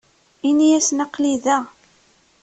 [0.49, 1.59] Ini-asen aql-i da.